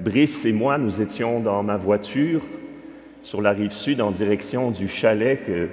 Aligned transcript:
Brice 0.00 0.46
et 0.46 0.52
moi, 0.54 0.78
nous 0.78 1.02
étions 1.02 1.40
dans 1.40 1.62
ma 1.62 1.76
voiture 1.76 2.40
sur 3.20 3.42
la 3.42 3.50
rive 3.50 3.72
sud 3.72 4.00
en 4.00 4.10
direction 4.10 4.70
du 4.70 4.88
chalet 4.88 5.44
que 5.44 5.68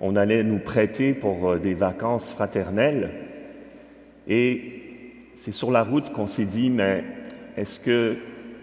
on 0.00 0.14
allait 0.14 0.44
nous 0.44 0.60
prêter 0.60 1.14
pour 1.14 1.50
euh, 1.50 1.58
des 1.58 1.74
vacances 1.74 2.32
fraternelles. 2.32 3.10
Et 4.28 4.82
c'est 5.34 5.50
sur 5.50 5.72
la 5.72 5.82
route 5.82 6.12
qu'on 6.12 6.28
s'est 6.28 6.44
dit, 6.44 6.70
mais 6.70 7.02
est-ce 7.56 7.80
que, 7.80 8.18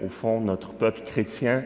au 0.05 0.07
fond, 0.07 0.39
notre 0.39 0.71
peuple 0.71 1.01
chrétien 1.05 1.65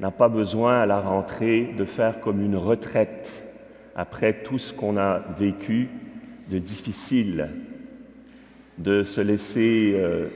n'a 0.00 0.10
pas 0.10 0.30
besoin 0.30 0.80
à 0.80 0.86
la 0.86 1.00
rentrée 1.00 1.74
de 1.76 1.84
faire 1.84 2.20
comme 2.20 2.42
une 2.42 2.56
retraite 2.56 3.44
après 3.94 4.32
tout 4.32 4.56
ce 4.56 4.72
qu'on 4.72 4.96
a 4.96 5.22
vécu 5.38 5.90
de 6.48 6.58
difficile, 6.58 7.50
de 8.78 9.02
se 9.02 9.20
laisser 9.20 9.92
euh, 9.94 10.28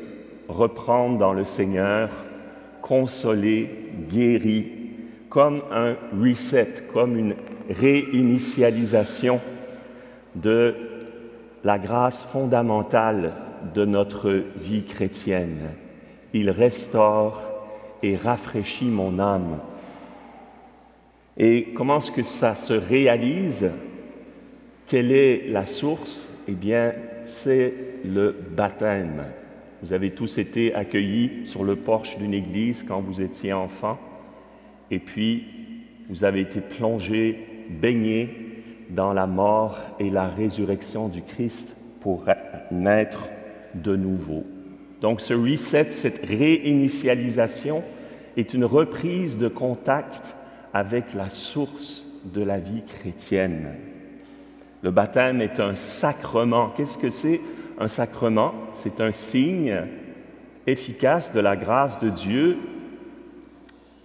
reprendre 0.51 1.19
dans 1.19 1.33
le 1.33 1.45
Seigneur, 1.45 2.11
consoler, 2.83 3.69
guéri, 4.09 4.69
comme 5.29 5.63
un 5.71 5.97
reset, 6.21 6.85
comme 6.93 7.17
une 7.17 7.35
réinitialisation 7.71 9.41
de 10.35 10.75
la 11.63 11.79
grâce 11.79 12.25
fondamentale 12.25 13.33
de 13.75 13.85
notre 13.85 14.43
vie 14.57 14.85
chrétienne. 14.85 15.71
Il 16.33 16.51
restaure 16.51 17.41
et 18.03 18.17
rafraîchit 18.17 18.87
mon 18.87 19.19
âme. 19.19 19.59
Et 21.37 21.69
comment 21.75 21.99
est-ce 21.99 22.11
que 22.11 22.23
ça 22.23 22.55
se 22.55 22.73
réalise? 22.73 23.71
Quelle 24.87 25.13
est 25.13 25.49
la 25.49 25.67
source? 25.67 26.33
Eh 26.49 26.53
bien, 26.53 26.93
c'est 27.25 27.75
le 28.05 28.35
baptême. 28.51 29.25
Vous 29.83 29.93
avez 29.93 30.11
tous 30.11 30.39
été 30.39 30.75
accueillis 30.75 31.47
sur 31.47 31.65
le 31.65 31.77
porche 31.77 32.19
d'une 32.19 32.35
église 32.35 32.85
quand 32.87 33.01
vous 33.01 33.21
étiez 33.21 33.53
enfant, 33.53 33.99
et 34.91 34.99
puis 34.99 35.47
vous 36.09 36.25
avez 36.25 36.41
été 36.41 36.61
plongés, 36.61 37.47
baignés 37.71 38.29
dans 38.91 39.13
la 39.13 39.27
mort 39.27 39.79
et 39.99 40.11
la 40.11 40.29
résurrection 40.29 41.09
du 41.09 41.23
Christ 41.23 41.77
pour 42.01 42.25
naître 42.71 43.29
de 43.75 43.97
nouveau. 43.97 44.45
Donc 45.01 45.21
ce 45.21 45.33
reset, 45.33 45.93
cette 45.93 46.27
réinitialisation 46.27 47.83
est 48.37 48.53
une 48.53 48.65
reprise 48.65 49.39
de 49.39 49.49
contact 49.49 50.37
avec 50.75 51.15
la 51.15 51.29
source 51.29 52.05
de 52.25 52.43
la 52.43 52.59
vie 52.59 52.83
chrétienne. 52.85 53.75
Le 54.83 54.91
baptême 54.91 55.41
est 55.41 55.61
un 55.61 55.75
sacrement. 55.75 56.69
Qu'est-ce 56.71 56.99
que 56.99 57.11
c'est 57.11 57.41
un 57.81 57.89
sacrement? 57.89 58.55
C'est 58.75 59.01
un 59.01 59.11
signe 59.11 59.83
efficace 60.67 61.33
de 61.33 61.41
la 61.41 61.57
grâce 61.57 61.99
de 61.99 62.11
Dieu 62.11 62.59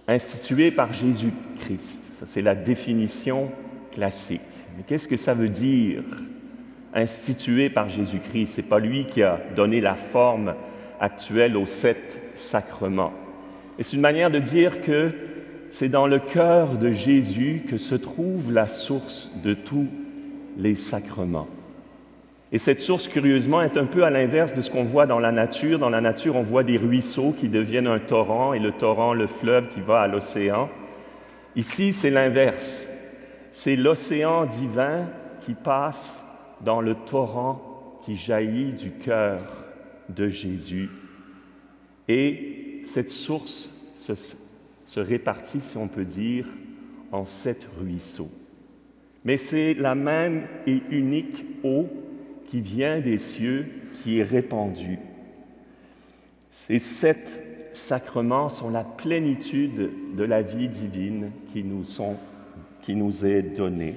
institué 0.08 0.70
par 0.70 0.92
Jésus-Christ. 0.92 2.00
Ça, 2.18 2.26
c'est 2.26 2.42
la 2.42 2.54
définition 2.54 3.50
classique. 3.92 4.40
Mais 4.76 4.82
qu'est-ce 4.86 5.08
que 5.08 5.16
ça 5.16 5.34
veut 5.34 5.48
dire 5.48 6.02
institué 6.94 7.70
par 7.70 7.88
Jésus-Christ? 7.88 8.46
C'est 8.48 8.62
pas 8.62 8.78
lui 8.78 9.06
qui 9.06 9.22
a 9.22 9.40
donné 9.54 9.80
la 9.80 9.94
forme 9.94 10.54
actuelle 10.98 11.56
aux 11.56 11.66
sept 11.66 12.20
sacrements. 12.34 13.12
Et 13.78 13.82
c'est 13.82 13.96
une 13.96 14.02
manière 14.02 14.30
de 14.30 14.38
dire 14.38 14.80
que 14.80 15.12
c'est 15.68 15.90
dans 15.90 16.06
le 16.06 16.18
cœur 16.18 16.78
de 16.78 16.90
Jésus 16.90 17.64
que 17.68 17.76
se 17.76 17.94
trouve 17.94 18.52
la 18.52 18.66
source 18.66 19.30
de 19.42 19.52
tous 19.52 19.88
les 20.56 20.74
sacrements. 20.74 21.48
Et 22.52 22.58
cette 22.58 22.80
source, 22.80 23.08
curieusement, 23.08 23.60
est 23.60 23.76
un 23.76 23.86
peu 23.86 24.04
à 24.04 24.10
l'inverse 24.10 24.54
de 24.54 24.60
ce 24.60 24.70
qu'on 24.70 24.84
voit 24.84 25.06
dans 25.06 25.18
la 25.18 25.32
nature. 25.32 25.78
Dans 25.78 25.90
la 25.90 26.00
nature, 26.00 26.36
on 26.36 26.42
voit 26.42 26.62
des 26.62 26.76
ruisseaux 26.76 27.32
qui 27.32 27.48
deviennent 27.48 27.88
un 27.88 27.98
torrent 27.98 28.52
et 28.52 28.60
le 28.60 28.70
torrent, 28.70 29.14
le 29.14 29.26
fleuve 29.26 29.68
qui 29.68 29.80
va 29.80 30.00
à 30.00 30.06
l'océan. 30.06 30.68
Ici, 31.56 31.92
c'est 31.92 32.10
l'inverse. 32.10 32.86
C'est 33.50 33.74
l'océan 33.74 34.46
divin 34.46 35.08
qui 35.40 35.54
passe 35.54 36.22
dans 36.60 36.80
le 36.80 36.94
torrent 36.94 38.00
qui 38.04 38.14
jaillit 38.14 38.72
du 38.72 38.92
cœur 38.92 39.40
de 40.08 40.28
Jésus. 40.28 40.90
Et 42.06 42.80
cette 42.84 43.10
source 43.10 43.68
se, 43.96 45.00
répartit, 45.00 45.60
si 45.60 45.76
on 45.76 45.88
peut 45.88 46.04
dire, 46.04 46.46
en 47.10 47.24
sept 47.24 47.66
ruisseaux. 47.80 48.30
Mais 49.24 49.36
c'est 49.36 49.74
la 49.74 49.96
même 49.96 50.46
et 50.68 50.80
unique 50.90 51.44
eau 51.64 51.88
qui 52.46 52.60
vient 52.60 53.00
des 53.00 53.18
cieux, 53.18 53.66
qui 53.94 54.18
est 54.18 54.24
répandue. 54.24 54.98
Ces 56.48 56.78
sept 56.78 57.40
sacrements 57.72 58.48
sont 58.48 58.70
la 58.70 58.84
plénitude 58.84 59.90
de 60.16 60.24
la 60.24 60.42
vie 60.42 60.68
divine 60.68 61.30
qui 61.48 61.62
nous, 61.62 61.84
sont, 61.84 62.16
qui 62.82 62.94
nous 62.94 63.26
est 63.26 63.42
donnée. 63.42 63.96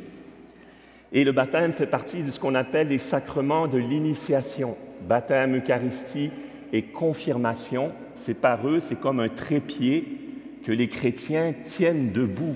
Et 1.11 1.23
le 1.23 1.31
baptême 1.31 1.73
fait 1.73 1.87
partie 1.87 2.21
de 2.21 2.29
ce 2.29 2.39
qu'on 2.39 2.55
appelle 2.55 2.89
les 2.89 2.97
sacrements 2.97 3.67
de 3.67 3.77
l'initiation. 3.77 4.75
Baptême, 5.07 5.57
Eucharistie 5.57 6.31
et 6.71 6.83
confirmation, 6.83 7.91
c'est 8.13 8.35
par 8.35 8.67
eux, 8.67 8.79
c'est 8.79 8.99
comme 8.99 9.19
un 9.19 9.29
trépied 9.29 10.19
que 10.63 10.71
les 10.71 10.87
chrétiens 10.87 11.53
tiennent 11.63 12.11
debout 12.11 12.55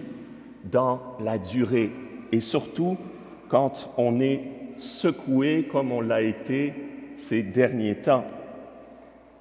dans 0.69 1.01
la 1.19 1.37
durée 1.37 1.91
et 2.31 2.39
surtout 2.39 2.97
quand 3.47 3.91
on 3.97 4.19
est 4.19 4.41
secoué 4.77 5.67
comme 5.71 5.91
on 5.91 6.01
l'a 6.01 6.21
été 6.21 6.73
ces 7.15 7.43
derniers 7.43 7.95
temps. 7.95 8.25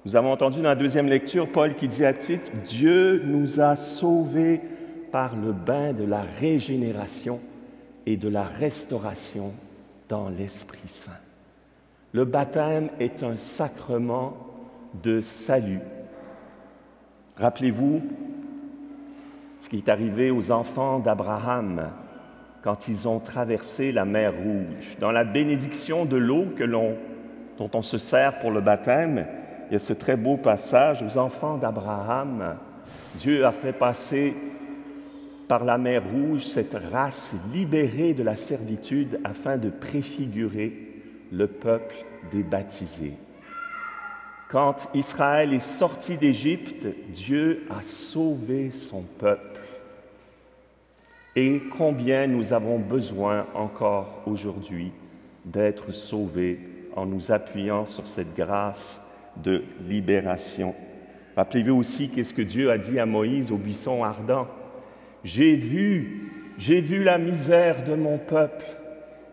Nous 0.05 0.15
avons 0.15 0.31
entendu 0.31 0.57
dans 0.57 0.69
la 0.69 0.75
deuxième 0.75 1.07
lecture 1.07 1.47
Paul 1.47 1.75
qui 1.75 1.87
dit 1.87 2.05
à 2.05 2.13
titre, 2.13 2.51
Dieu 2.65 3.21
nous 3.25 3.61
a 3.61 3.75
sauvés 3.75 4.59
par 5.11 5.35
le 5.35 5.53
bain 5.53 5.93
de 5.93 6.03
la 6.03 6.23
régénération 6.39 7.39
et 8.05 8.17
de 8.17 8.27
la 8.27 8.43
restauration 8.43 9.53
dans 10.09 10.29
l'Esprit 10.29 10.87
Saint. 10.87 11.11
Le 12.11 12.25
baptême 12.25 12.89
est 12.99 13.23
un 13.23 13.37
sacrement 13.37 14.35
de 15.03 15.21
salut. 15.21 15.79
Rappelez-vous 17.37 18.01
ce 19.59 19.69
qui 19.69 19.77
est 19.77 19.89
arrivé 19.89 20.29
aux 20.29 20.51
enfants 20.51 20.99
d'Abraham 20.99 21.89
quand 22.63 22.87
ils 22.87 23.07
ont 23.07 23.19
traversé 23.19 23.91
la 23.91 24.05
mer 24.05 24.33
Rouge. 24.33 24.97
Dans 24.99 25.11
la 25.11 25.25
bénédiction 25.25 26.05
de 26.05 26.15
l'eau 26.15 26.45
que 26.55 26.63
l'on, 26.63 26.95
dont 27.57 27.69
on 27.73 27.81
se 27.81 27.97
sert 27.97 28.39
pour 28.39 28.51
le 28.51 28.61
baptême, 28.61 29.27
il 29.69 29.73
y 29.73 29.75
a 29.75 29.79
ce 29.79 29.93
très 29.93 30.15
beau 30.15 30.37
passage 30.37 31.03
aux 31.03 31.17
enfants 31.17 31.57
d'Abraham. 31.57 32.55
Dieu 33.15 33.45
a 33.45 33.51
fait 33.51 33.77
passer 33.77 34.33
par 35.47 35.65
la 35.65 35.77
mer 35.77 36.03
Rouge 36.09 36.45
cette 36.45 36.77
race 36.91 37.33
libérée 37.53 38.13
de 38.13 38.23
la 38.23 38.37
servitude 38.37 39.19
afin 39.25 39.57
de 39.57 39.69
préfigurer 39.69 40.73
le 41.31 41.47
peuple 41.47 41.95
des 42.31 42.43
baptisés. 42.43 43.17
Quand 44.47 44.87
Israël 44.93 45.53
est 45.53 45.59
sorti 45.59 46.15
d'Égypte, 46.15 46.87
Dieu 47.09 47.65
a 47.69 47.81
sauvé 47.81 48.71
son 48.71 49.01
peuple 49.01 49.59
et 51.35 51.61
combien 51.75 52.27
nous 52.27 52.53
avons 52.53 52.77
besoin 52.77 53.47
encore 53.55 54.21
aujourd'hui 54.25 54.91
d'être 55.45 55.91
sauvés 55.91 56.59
en 56.95 57.05
nous 57.05 57.31
appuyant 57.31 57.85
sur 57.85 58.07
cette 58.07 58.35
grâce 58.35 59.01
de 59.37 59.63
libération. 59.87 60.75
Rappelez-vous 61.35 61.75
aussi 61.75 62.09
qu'est-ce 62.09 62.33
que 62.33 62.43
Dieu 62.43 62.69
a 62.69 62.77
dit 62.77 62.99
à 62.99 63.07
Moïse 63.07 63.51
au 63.51 63.57
buisson 63.57 64.03
ardent. 64.03 64.47
J'ai 65.23 65.55
vu, 65.55 66.31
j'ai 66.59 66.81
vu 66.81 67.03
la 67.03 67.17
misère 67.17 67.83
de 67.83 67.95
mon 67.95 68.19
peuple, 68.19 68.65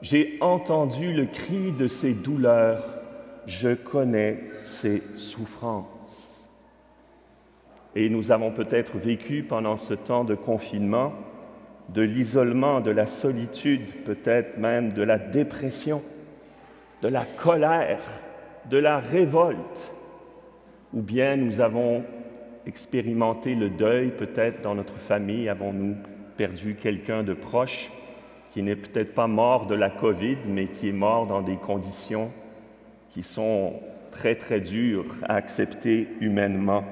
j'ai 0.01 0.39
entendu 0.41 1.13
le 1.13 1.27
cri 1.27 1.73
de 1.73 1.87
ses 1.87 2.15
douleurs, 2.15 2.99
je 3.47 3.75
connais 3.75 4.41
ses 4.63 5.03
souffrances. 5.15 6.49
Et 7.95 8.09
nous 8.09 8.31
avons 8.31 8.53
peut-être 8.53 8.97
vécu 8.97 9.43
pendant 9.43 9.77
ce 9.77 9.93
temps 9.93 10.25
de 10.25 10.35
confinement 10.35 11.13
de 11.95 12.03
l'isolement, 12.03 12.81
de 12.81 12.91
la 12.91 13.07
solitude, 13.07 14.05
peut-être 14.05 14.59
même 14.59 14.93
de 14.93 15.03
la 15.03 15.19
dépression, 15.19 16.03
de 17.03 17.09
la 17.09 17.25
colère, 17.25 18.01
de 18.69 18.79
la 18.79 18.99
révolte, 18.99 19.93
ou 20.93 21.03
bien 21.03 21.37
nous 21.37 21.61
avons 21.61 22.05
expérimenté 22.67 23.55
le 23.55 23.71
deuil, 23.71 24.11
peut-être 24.11 24.63
dans 24.63 24.75
notre 24.75 24.99
famille, 24.99 25.49
avons-nous 25.49 25.97
perdu 26.37 26.75
quelqu'un 26.75 27.23
de 27.23 27.35
proche 27.35 27.91
qui 28.51 28.63
n'est 28.63 28.77
peut-être 28.77 29.15
pas 29.15 29.27
mort 29.27 29.67
de 29.67 29.75
la 29.75 29.91
COVID, 29.91 30.39
mais 30.47 30.67
qui 30.67 30.89
est 30.89 30.93
mort 30.93 31.27
dans 31.27 31.43
des 31.43 31.57
conditions 31.57 32.31
qui 33.11 33.23
sont 33.23 33.75
très, 34.11 34.35
très 34.35 34.61
dures 34.61 35.17
à 35.25 35.35
accepter 35.35 36.09
humainement? 36.21 36.85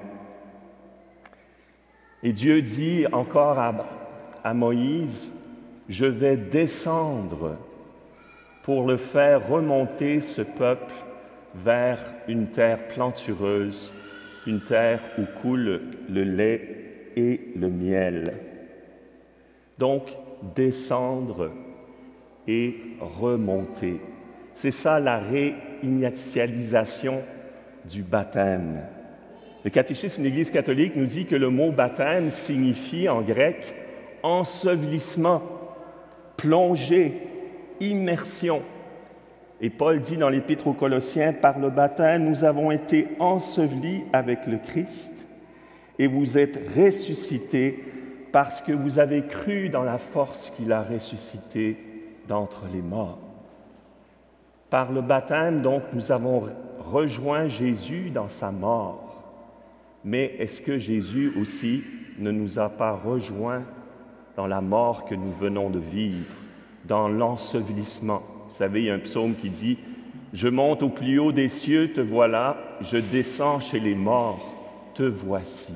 Et 2.23 2.33
Dieu 2.33 2.63
dit 2.63 3.07
encore 3.13 3.59
à 3.59 3.73
Moïse, 4.55 5.33
je 5.89 6.07
vais 6.07 6.37
descendre 6.37 7.57
pour 8.63 8.87
le 8.87 8.97
faire 8.97 9.49
remonter 9.49 10.21
ce 10.21 10.43
peuple 10.43 10.95
vers 11.55 11.99
une 12.29 12.49
terre 12.49 12.89
plantureuse, 12.89 13.93
une 14.47 14.61
terre 14.61 15.01
où 15.19 15.23
coule 15.41 15.81
le 16.09 16.23
lait 16.23 16.77
et 17.17 17.41
le 17.57 17.69
miel. 17.69 18.35
Donc, 19.79 20.17
descendre 20.55 21.51
et 22.47 22.77
remonter. 23.01 24.01
C'est 24.53 24.71
ça 24.71 25.01
la 25.01 25.19
réinitialisation 25.19 27.23
du 27.89 28.03
baptême. 28.03 28.83
Le 29.65 29.71
catéchisme 29.71 30.23
de 30.23 30.27
l'Église 30.27 30.51
catholique 30.51 30.97
nous 30.97 31.07
dit 31.07 31.27
que 31.27 31.37
le 31.37 31.51
mot 31.51 31.71
baptême 31.71 32.31
signifie 32.31 33.09
en 33.09 33.23
grec 33.23 33.75
ensevelissement, 34.23 35.43
plongée, 36.37 37.23
immersion. 37.81 38.63
Et 39.61 39.71
Paul 39.71 40.01
dit 40.01 40.17
dans 40.17 40.29
l'Épître 40.29 40.69
aux 40.69 40.73
Colossiens, 40.73 41.33
par 41.33 41.59
le 41.59 41.71
baptême, 41.71 42.29
nous 42.29 42.45
avons 42.45 42.71
été 42.71 43.09
ensevelis 43.19 44.05
avec 44.13 44.47
le 44.47 44.59
Christ 44.59 45.27
et 45.99 46.07
vous 46.07 46.39
êtes 46.39 46.61
ressuscités 46.77 47.85
parce 48.31 48.61
que 48.61 48.73
vous 48.73 48.99
avez 48.99 49.23
cru 49.23 49.69
dans 49.69 49.83
la 49.83 49.99
force 49.99 50.51
qu'il 50.51 50.73
a 50.73 50.83
ressuscité 50.83 51.77
d'entre 52.29 52.67
les 52.73 52.83
morts. 52.83 53.19
Par 54.71 54.93
le 54.93 55.01
baptême, 55.01 55.63
donc, 55.63 55.83
nous 55.93 56.13
avons 56.13 56.49
rejoint 56.79 57.49
Jésus 57.49 58.11
dans 58.11 58.29
sa 58.29 58.51
mort. 58.51 59.09
Mais 60.05 60.37
est-ce 60.39 60.61
que 60.61 60.79
Jésus 60.79 61.33
aussi 61.41 61.83
ne 62.19 62.31
nous 62.31 62.59
a 62.59 62.69
pas 62.69 62.93
rejoints 62.93 63.65
dans 64.39 64.47
la 64.47 64.61
mort 64.61 65.05
que 65.05 65.17
nous 65.17 65.33
venons 65.33 65.69
de 65.69 65.81
vivre, 65.81 66.33
dans 66.85 67.09
l'ensevelissement 67.09 68.23
Vous 68.47 68.55
savez, 68.55 68.83
il 68.83 68.87
y 68.87 68.91
a 68.91 68.95
un 68.95 69.01
psaume 69.01 69.35
qui 69.35 69.51
dit, 69.51 69.79
Je 70.33 70.47
monte 70.47 70.85
au 70.85 70.91
plus 70.91 71.19
haut 71.19 71.33
des 71.33 71.49
cieux, 71.49 71.93
te 71.93 72.01
voilà, 72.01 72.57
je 72.81 72.99
descends 72.99 73.59
chez 73.59 73.81
les 73.81 73.97
morts, 73.97 74.55
te 74.95 75.03
voici. 75.03 75.75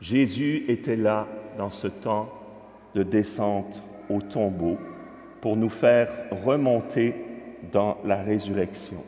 Jésus 0.00 0.64
était 0.68 0.96
là 0.96 1.26
dans 1.58 1.68
ce 1.68 1.88
temps 1.88 2.30
de 2.94 3.02
descente 3.02 3.82
au 4.08 4.22
tombeau 4.22 4.78
pour 5.42 5.54
nous 5.54 5.68
faire 5.68 6.08
remonter 6.46 7.14
dans 7.70 7.98
la 8.02 8.22
résurrection. 8.22 9.04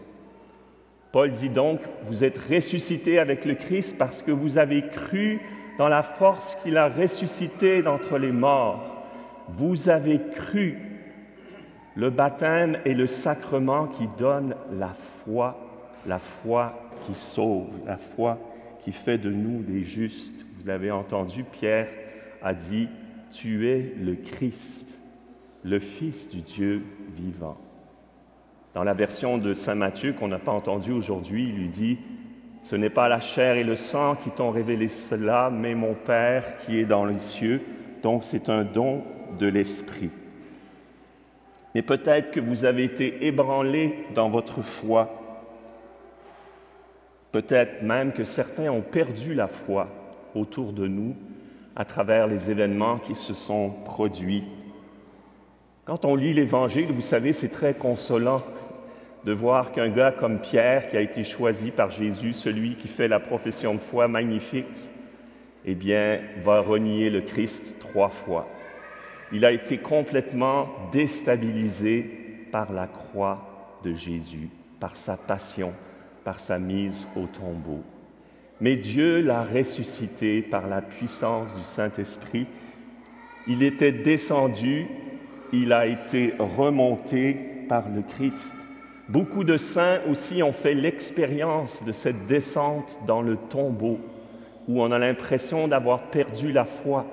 Paul 1.12 1.30
dit 1.30 1.48
donc, 1.48 1.80
vous 2.04 2.24
êtes 2.24 2.36
ressuscités 2.36 3.18
avec 3.18 3.46
le 3.46 3.54
Christ 3.54 3.96
parce 3.96 4.22
que 4.22 4.30
vous 4.30 4.58
avez 4.58 4.82
cru 4.82 5.40
dans 5.80 5.88
la 5.88 6.02
force 6.02 6.56
qu'il 6.56 6.76
a 6.76 6.90
ressuscité 6.90 7.80
d'entre 7.80 8.18
les 8.18 8.32
morts. 8.32 9.02
Vous 9.48 9.88
avez 9.88 10.20
cru. 10.20 10.76
Le 11.94 12.10
baptême 12.10 12.76
est 12.84 12.92
le 12.92 13.06
sacrement 13.06 13.86
qui 13.86 14.06
donne 14.18 14.54
la 14.78 14.92
foi, 14.92 15.58
la 16.06 16.18
foi 16.18 16.78
qui 17.00 17.14
sauve, 17.14 17.70
la 17.86 17.96
foi 17.96 18.36
qui 18.80 18.92
fait 18.92 19.16
de 19.16 19.30
nous 19.30 19.62
des 19.62 19.80
justes. 19.80 20.44
Vous 20.58 20.66
l'avez 20.66 20.90
entendu, 20.90 21.44
Pierre 21.44 21.88
a 22.42 22.52
dit, 22.52 22.90
tu 23.32 23.66
es 23.66 23.94
le 23.98 24.16
Christ, 24.16 24.84
le 25.64 25.78
Fils 25.78 26.28
du 26.28 26.42
Dieu 26.42 26.84
vivant. 27.16 27.56
Dans 28.74 28.84
la 28.84 28.92
version 28.92 29.38
de 29.38 29.54
Saint 29.54 29.76
Matthieu 29.76 30.12
qu'on 30.12 30.28
n'a 30.28 30.38
pas 30.38 30.52
entendue 30.52 30.92
aujourd'hui, 30.92 31.48
il 31.48 31.54
lui 31.54 31.70
dit, 31.70 31.98
ce 32.62 32.76
n'est 32.76 32.90
pas 32.90 33.08
la 33.08 33.20
chair 33.20 33.56
et 33.56 33.64
le 33.64 33.76
sang 33.76 34.16
qui 34.16 34.30
t'ont 34.30 34.50
révélé 34.50 34.88
cela, 34.88 35.50
mais 35.50 35.74
mon 35.74 35.94
Père 35.94 36.56
qui 36.58 36.78
est 36.78 36.84
dans 36.84 37.04
les 37.04 37.18
cieux. 37.18 37.62
Donc 38.02 38.24
c'est 38.24 38.48
un 38.48 38.64
don 38.64 39.02
de 39.38 39.46
l'Esprit. 39.46 40.10
Mais 41.74 41.82
peut-être 41.82 42.32
que 42.32 42.40
vous 42.40 42.64
avez 42.64 42.84
été 42.84 43.26
ébranlé 43.26 43.94
dans 44.14 44.28
votre 44.28 44.62
foi. 44.62 45.16
Peut-être 47.32 47.82
même 47.82 48.12
que 48.12 48.24
certains 48.24 48.70
ont 48.70 48.82
perdu 48.82 49.34
la 49.34 49.46
foi 49.46 49.88
autour 50.34 50.72
de 50.72 50.86
nous 50.86 51.14
à 51.76 51.84
travers 51.84 52.26
les 52.26 52.50
événements 52.50 52.98
qui 52.98 53.14
se 53.14 53.32
sont 53.32 53.70
produits. 53.84 54.44
Quand 55.84 56.04
on 56.04 56.16
lit 56.16 56.34
l'Évangile, 56.34 56.92
vous 56.92 57.00
savez, 57.00 57.32
c'est 57.32 57.48
très 57.48 57.74
consolant 57.74 58.42
de 59.24 59.32
voir 59.32 59.72
qu'un 59.72 59.88
gars 59.88 60.12
comme 60.12 60.40
Pierre, 60.40 60.88
qui 60.88 60.96
a 60.96 61.00
été 61.00 61.24
choisi 61.24 61.70
par 61.70 61.90
Jésus, 61.90 62.32
celui 62.32 62.76
qui 62.76 62.88
fait 62.88 63.08
la 63.08 63.20
profession 63.20 63.74
de 63.74 63.80
foi 63.80 64.08
magnifique, 64.08 64.90
eh 65.64 65.74
bien, 65.74 66.20
va 66.42 66.60
renier 66.60 67.10
le 67.10 67.20
Christ 67.20 67.74
trois 67.80 68.08
fois. 68.08 68.48
Il 69.32 69.44
a 69.44 69.52
été 69.52 69.78
complètement 69.78 70.68
déstabilisé 70.92 72.46
par 72.50 72.72
la 72.72 72.86
croix 72.86 73.78
de 73.84 73.94
Jésus, 73.94 74.48
par 74.80 74.96
sa 74.96 75.16
passion, 75.16 75.72
par 76.24 76.40
sa 76.40 76.58
mise 76.58 77.06
au 77.14 77.26
tombeau. 77.26 77.82
Mais 78.60 78.76
Dieu 78.76 79.20
l'a 79.20 79.44
ressuscité 79.44 80.42
par 80.42 80.66
la 80.66 80.82
puissance 80.82 81.54
du 81.54 81.62
Saint-Esprit. 81.62 82.46
Il 83.46 83.62
était 83.62 83.92
descendu, 83.92 84.86
il 85.52 85.72
a 85.72 85.86
été 85.86 86.34
remonté 86.38 87.36
par 87.68 87.88
le 87.88 88.02
Christ. 88.02 88.52
Beaucoup 89.10 89.42
de 89.42 89.56
saints 89.56 89.98
aussi 90.08 90.40
ont 90.40 90.52
fait 90.52 90.72
l'expérience 90.72 91.84
de 91.84 91.90
cette 91.90 92.28
descente 92.28 93.00
dans 93.08 93.22
le 93.22 93.36
tombeau, 93.36 93.98
où 94.68 94.80
on 94.80 94.92
a 94.92 95.00
l'impression 95.00 95.66
d'avoir 95.66 96.10
perdu 96.10 96.52
la 96.52 96.64
foi. 96.64 97.06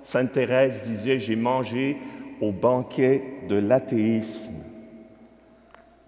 Sainte 0.00 0.32
Thérèse 0.32 0.80
disait, 0.80 1.20
j'ai 1.20 1.36
mangé 1.36 1.98
au 2.40 2.52
banquet 2.52 3.22
de 3.50 3.56
l'athéisme. 3.56 4.54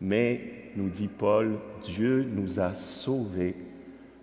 Mais, 0.00 0.40
nous 0.76 0.88
dit 0.88 1.08
Paul, 1.08 1.58
Dieu 1.82 2.26
nous 2.34 2.58
a 2.58 2.72
sauvés 2.72 3.54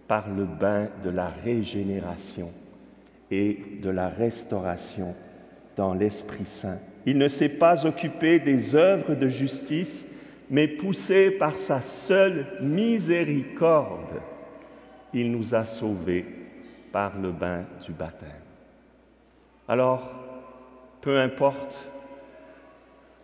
par 0.07 0.27
le 0.27 0.45
bain 0.45 0.89
de 1.03 1.11
la 1.11 1.27
régénération 1.27 2.49
et 3.29 3.59
de 3.79 3.91
la 3.91 4.09
restauration 4.09 5.13
dans 5.77 5.93
l'Esprit 5.93 6.45
Saint. 6.45 6.79
Il 7.05 7.19
ne 7.19 7.27
s'est 7.27 7.57
pas 7.59 7.85
occupé 7.85 8.39
des 8.39 8.73
œuvres 8.73 9.13
de 9.13 9.27
justice, 9.27 10.07
mais 10.51 10.67
poussé 10.67 11.31
par 11.31 11.57
sa 11.57 11.79
seule 11.79 12.45
miséricorde, 12.61 14.21
il 15.13 15.31
nous 15.31 15.55
a 15.55 15.63
sauvés 15.63 16.25
par 16.91 17.17
le 17.17 17.31
bain 17.31 17.63
du 17.85 17.93
baptême. 17.93 18.29
Alors, 19.69 20.11
peu 20.99 21.17
importe, 21.17 21.89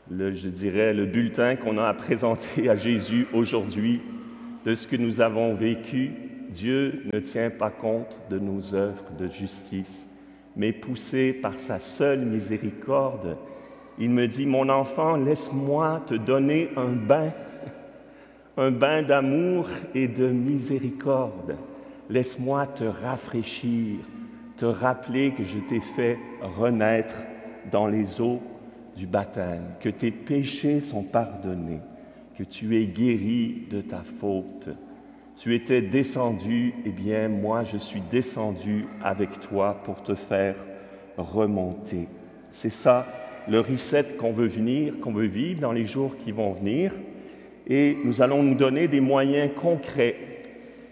le, 0.10 0.34
je 0.34 0.48
dirais, 0.48 0.94
le 0.94 1.06
bulletin 1.06 1.58
qu'on 1.58 1.78
a 1.78 1.88
à 1.88 1.94
présenter 1.94 2.70
à 2.70 2.78
Jésus 2.78 3.28
aujourd'hui 3.34 4.02
de 4.66 4.74
ce 4.74 4.88
que 4.88 4.96
nous 4.96 5.20
avons 5.20 5.54
vécu, 5.54 6.14
Dieu 6.50 7.04
ne 7.12 7.20
tient 7.20 7.50
pas 7.50 7.72
compte 7.72 8.18
de 8.30 8.40
nos 8.40 8.74
œuvres 8.74 9.12
de 9.20 9.28
justice, 9.28 10.08
mais 10.56 10.72
poussé 10.72 11.34
par 11.34 11.60
sa 11.60 11.78
seule 11.78 12.22
miséricorde, 12.22 13.38
il 14.00 14.10
me 14.10 14.28
dit, 14.28 14.46
mon 14.46 14.70
enfant, 14.70 15.16
laisse-moi 15.16 16.04
te 16.06 16.14
donner 16.14 16.70
un 16.76 16.92
bain, 16.92 17.32
un 18.58 18.72
bain 18.72 19.02
d'amour 19.02 19.68
et 19.96 20.08
de 20.08 20.28
miséricorde. 20.28 21.56
Laisse-moi 22.10 22.68
te 22.68 22.84
rafraîchir, 22.84 23.98
te 24.56 24.66
rappeler 24.66 25.32
que 25.32 25.44
je 25.44 25.60
t'ai 25.60 25.80
fait 25.80 26.18
renaître 26.42 27.16
dans 27.72 27.88
les 27.88 28.22
eaux 28.22 28.42
du 28.96 29.08
baptême, 29.08 29.64
que 29.80 29.90
tes 29.90 30.12
péchés 30.12 30.80
sont 30.80 31.04
pardonnés, 31.04 31.82
que 32.36 32.44
tu 32.44 32.78
es 32.78 32.86
guéri 32.86 33.68
de 33.70 33.82
ta 33.82 34.04
faute 34.04 34.70
tu 35.38 35.54
étais 35.54 35.84
descendu, 35.84 36.74
eh 36.84 36.90
bien 36.90 37.30
moi 37.30 37.64
je 37.64 37.78
suis 37.78 38.02
descendu 38.02 38.88
avec 39.04 39.40
toi 39.40 39.80
pour 39.84 40.02
te 40.02 40.16
faire 40.16 40.56
remonter. 41.16 42.08
C'est 42.50 42.72
ça 42.72 43.06
le 43.50 43.60
reset 43.60 44.16
qu'on 44.18 44.32
veut 44.32 44.48
venir, 44.48 45.00
qu'on 45.00 45.12
veut 45.12 45.28
vivre 45.28 45.62
dans 45.62 45.72
les 45.72 45.86
jours 45.86 46.18
qui 46.18 46.32
vont 46.32 46.54
venir. 46.54 46.92
Et 47.68 47.98
nous 48.04 48.22
allons 48.22 48.44
nous 48.44 48.56
donner 48.56 48.88
des 48.88 49.02
moyens 49.02 49.52
concrets. 49.56 50.16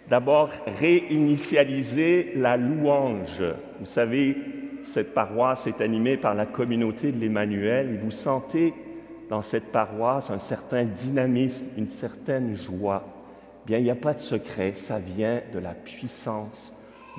D'abord, 0.10 0.50
réinitialiser 0.80 2.34
la 2.36 2.58
louange. 2.58 3.44
Vous 3.80 3.86
savez, 3.86 4.38
cette 4.84 5.14
paroisse 5.14 5.68
est 5.68 5.82
animée 5.82 6.18
par 6.18 6.36
la 6.36 6.46
communauté 6.46 7.12
de 7.12 7.20
l'Emmanuel 7.20 7.94
et 7.94 7.98
vous 7.98 8.12
sentez 8.12 8.74
dans 9.30 9.42
cette 9.42 9.72
paroisse 9.72 10.30
un 10.30 10.40
certain 10.40 10.84
dynamisme, 10.84 11.66
une 11.78 11.88
certaine 11.88 12.56
joie 12.56 13.16
bien, 13.66 13.80
il 13.80 13.84
n'y 13.84 13.92
a 13.92 13.96
pas 13.96 14.14
de 14.14 14.20
secret, 14.20 14.74
ça 14.76 15.00
vient 15.00 15.42
de 15.54 15.60
la 15.60 15.74
puissance 15.74 16.74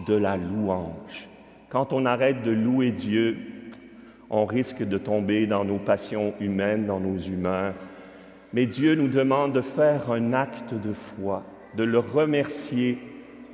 de 0.06 0.14
la 0.14 0.36
louange. 0.36 1.28
Quand 1.68 1.92
on 1.92 2.06
arrête 2.06 2.42
de 2.42 2.52
louer 2.52 2.92
Dieu, 2.92 3.38
on 4.30 4.44
risque 4.44 4.82
de 4.82 4.98
tomber 4.98 5.46
dans 5.46 5.64
nos 5.64 5.78
passions 5.78 6.34
humaines, 6.40 6.86
dans 6.86 7.00
nos 7.00 7.16
humeurs. 7.16 7.74
Mais 8.52 8.66
Dieu 8.66 8.94
nous 8.94 9.08
demande 9.08 9.52
de 9.52 9.60
faire 9.60 10.10
un 10.10 10.32
acte 10.32 10.74
de 10.74 10.92
foi, 10.92 11.44
de 11.76 11.84
le 11.84 11.98
remercier 11.98 12.98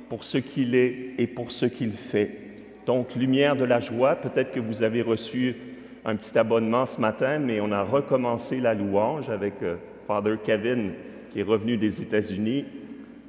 pour 0.09 0.23
ce 0.23 0.37
qu'il 0.37 0.75
est 0.75 1.13
et 1.17 1.27
pour 1.27 1.51
ce 1.51 1.65
qu'il 1.65 1.93
fait. 1.93 2.37
Donc, 2.85 3.15
lumière 3.15 3.55
de 3.55 3.63
la 3.63 3.79
joie, 3.79 4.15
peut-être 4.15 4.51
que 4.51 4.59
vous 4.59 4.83
avez 4.83 5.01
reçu 5.01 5.55
un 6.05 6.15
petit 6.15 6.37
abonnement 6.37 6.85
ce 6.85 6.99
matin, 6.99 7.39
mais 7.39 7.61
on 7.61 7.71
a 7.71 7.81
recommencé 7.81 8.59
la 8.59 8.73
louange 8.73 9.29
avec 9.29 9.53
euh, 9.63 9.75
Father 10.05 10.35
Kevin 10.43 10.91
qui 11.31 11.39
est 11.39 11.43
revenu 11.43 11.77
des 11.77 12.01
États-Unis 12.01 12.65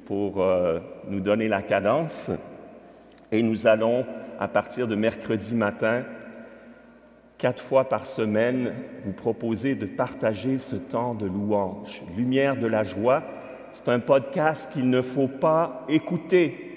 pour 0.05 0.41
euh, 0.41 0.79
nous 1.09 1.21
donner 1.21 1.47
la 1.47 1.61
cadence. 1.61 2.29
Et 3.31 3.41
nous 3.41 3.65
allons, 3.65 4.05
à 4.39 4.47
partir 4.47 4.87
de 4.87 4.95
mercredi 4.95 5.55
matin, 5.55 6.03
quatre 7.37 7.61
fois 7.61 7.85
par 7.85 8.05
semaine, 8.05 8.73
vous 9.03 9.11
proposer 9.11 9.75
de 9.75 9.85
partager 9.85 10.57
ce 10.57 10.75
temps 10.75 11.13
de 11.13 11.25
louange. 11.25 12.03
Lumière 12.15 12.57
de 12.57 12.67
la 12.67 12.83
joie, 12.83 13.23
c'est 13.73 13.89
un 13.89 13.99
podcast 13.99 14.69
qu'il 14.71 14.89
ne 14.89 15.01
faut 15.01 15.27
pas 15.27 15.85
écouter. 15.89 16.71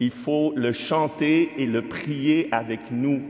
Il 0.00 0.10
faut 0.10 0.52
le 0.56 0.72
chanter 0.72 1.50
et 1.58 1.66
le 1.66 1.82
prier 1.82 2.48
avec 2.50 2.90
nous. 2.90 3.22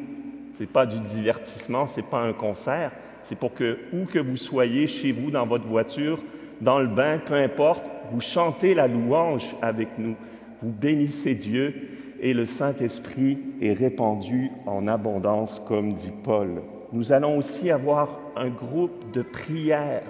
Ce 0.54 0.60
n'est 0.60 0.66
pas 0.66 0.87
du 0.87 1.00
divertissement, 1.00 1.87
ce 1.87 2.00
n'est 2.00 2.06
pas 2.06 2.20
un 2.20 2.32
concert. 2.32 2.92
C'est 3.22 3.38
pour 3.38 3.54
que, 3.54 3.78
où 3.92 4.06
que 4.06 4.18
vous 4.18 4.37
soyez, 4.37 4.87
chez 4.87 5.12
vous, 5.12 5.30
dans 5.30 5.46
votre 5.46 5.66
voiture, 5.66 6.22
dans 6.60 6.78
le 6.78 6.88
bain, 6.88 7.18
peu 7.18 7.34
importe, 7.34 7.84
vous 8.10 8.20
chantez 8.20 8.75
la 8.75 8.88
louange 8.88 9.54
avec 9.62 9.98
nous. 9.98 10.16
Vous 10.62 10.72
bénissez 10.72 11.34
Dieu 11.34 11.75
et 12.20 12.34
le 12.34 12.46
Saint-Esprit 12.46 13.38
est 13.60 13.72
répandu 13.72 14.50
en 14.66 14.87
abondance, 14.88 15.62
comme 15.66 15.92
dit 15.94 16.12
Paul. 16.25 16.62
Nous 16.92 17.12
allons 17.12 17.37
aussi 17.37 17.70
avoir 17.70 18.18
un 18.37 18.48
groupe 18.48 19.12
de 19.12 19.22
prière 19.22 20.02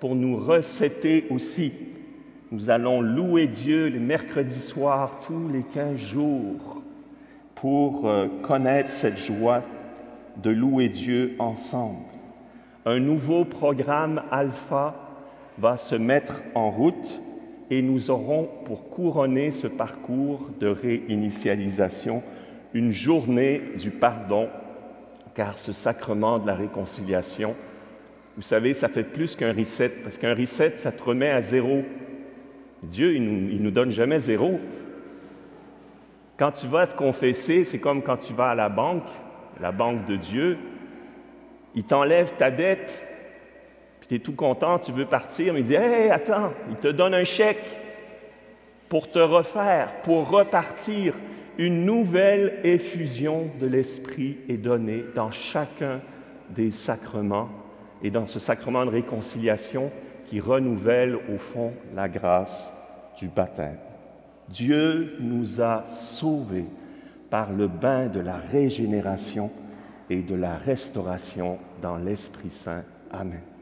pour 0.00 0.14
nous 0.14 0.36
recéter 0.36 1.26
aussi. 1.30 1.72
Nous 2.52 2.70
allons 2.70 3.00
louer 3.00 3.46
Dieu 3.46 3.86
les 3.86 3.98
mercredis 3.98 4.60
soirs, 4.60 5.20
tous 5.26 5.48
les 5.48 5.62
quinze 5.62 5.98
jours, 5.98 6.82
pour 7.54 8.08
euh, 8.08 8.28
connaître 8.42 8.90
cette 8.90 9.18
joie 9.18 9.62
de 10.42 10.50
louer 10.50 10.88
Dieu 10.88 11.36
ensemble. 11.38 12.04
Un 12.84 13.00
nouveau 13.00 13.44
programme 13.44 14.22
alpha 14.30 14.94
va 15.58 15.76
se 15.76 15.94
mettre 15.94 16.34
en 16.54 16.70
route 16.70 17.20
et 17.70 17.82
nous 17.82 18.10
aurons 18.10 18.48
pour 18.64 18.88
couronner 18.88 19.50
ce 19.50 19.66
parcours 19.66 20.50
de 20.60 20.68
réinitialisation 20.68 22.22
une 22.74 22.92
journée 22.92 23.62
du 23.78 23.90
pardon, 23.90 24.48
car 25.34 25.58
ce 25.58 25.72
sacrement 25.72 26.38
de 26.38 26.46
la 26.46 26.54
réconciliation, 26.54 27.54
vous 28.36 28.42
savez, 28.42 28.74
ça 28.74 28.88
fait 28.88 29.02
plus 29.02 29.34
qu'un 29.34 29.52
reset, 29.52 29.88
parce 30.02 30.18
qu'un 30.18 30.34
reset, 30.34 30.76
ça 30.76 30.92
te 30.92 31.02
remet 31.02 31.30
à 31.30 31.40
zéro. 31.40 31.84
Dieu, 32.82 33.14
il 33.14 33.24
nous, 33.24 33.58
nous 33.58 33.70
donne 33.70 33.90
jamais 33.90 34.20
zéro. 34.20 34.60
Quand 36.36 36.52
tu 36.52 36.66
vas 36.66 36.86
te 36.86 36.94
confesser, 36.94 37.64
c'est 37.64 37.78
comme 37.78 38.02
quand 38.02 38.18
tu 38.18 38.34
vas 38.34 38.50
à 38.50 38.54
la 38.54 38.68
banque, 38.68 39.08
la 39.58 39.72
banque 39.72 40.04
de 40.04 40.16
Dieu, 40.16 40.58
il 41.74 41.84
t'enlève 41.84 42.34
ta 42.36 42.50
dette, 42.50 43.05
tu 44.08 44.14
es 44.14 44.18
tout 44.18 44.34
content, 44.34 44.78
tu 44.78 44.92
veux 44.92 45.06
partir, 45.06 45.52
mais 45.52 45.60
il 45.60 45.66
dit 45.66 45.74
Hé, 45.74 46.10
attends, 46.10 46.52
il 46.70 46.76
te 46.76 46.88
donne 46.88 47.14
un 47.14 47.24
chèque 47.24 47.80
pour 48.88 49.10
te 49.10 49.18
refaire, 49.18 50.00
pour 50.02 50.28
repartir. 50.28 51.14
Une 51.58 51.86
nouvelle 51.86 52.60
effusion 52.64 53.50
de 53.58 53.66
l'Esprit 53.66 54.36
est 54.48 54.58
donnée 54.58 55.04
dans 55.14 55.30
chacun 55.30 56.00
des 56.50 56.70
sacrements 56.70 57.48
et 58.02 58.10
dans 58.10 58.26
ce 58.26 58.38
sacrement 58.38 58.84
de 58.84 58.90
réconciliation 58.90 59.90
qui 60.26 60.38
renouvelle 60.38 61.16
au 61.32 61.38
fond 61.38 61.72
la 61.94 62.08
grâce 62.08 62.72
du 63.18 63.28
baptême. 63.28 63.78
Dieu 64.48 65.16
nous 65.20 65.60
a 65.60 65.84
sauvés 65.86 66.66
par 67.30 67.52
le 67.52 67.68
bain 67.68 68.06
de 68.06 68.20
la 68.20 68.36
régénération 68.36 69.50
et 70.10 70.22
de 70.22 70.34
la 70.34 70.56
restauration 70.56 71.58
dans 71.80 71.96
l'Esprit 71.96 72.50
Saint. 72.50 72.84
Amen. 73.10 73.55